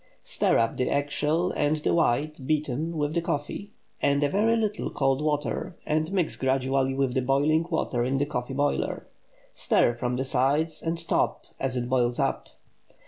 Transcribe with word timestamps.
Stir 0.23 0.57
up 0.57 0.77
the 0.77 0.89
eggshell 0.89 1.51
and 1.55 1.77
the 1.77 1.93
white 1.93 2.47
(beaten) 2.47 2.97
with 2.97 3.13
the 3.13 3.21
coffee, 3.21 3.69
and 4.01 4.23
a 4.23 4.29
very 4.29 4.55
little 4.57 4.89
cold 4.89 5.21
water, 5.21 5.77
and 5.85 6.11
mix 6.11 6.35
gradually 6.37 6.95
with 6.95 7.13
the 7.13 7.21
boiling 7.21 7.67
water 7.69 8.03
in 8.03 8.17
the 8.17 8.25
coffee 8.25 8.55
boiler. 8.55 9.05
Stir 9.53 9.93
from 9.93 10.15
the 10.15 10.25
sides 10.25 10.81
and 10.81 11.07
top 11.07 11.45
as 11.59 11.77
it 11.77 11.87
boils 11.87 12.17
up. 12.17 12.49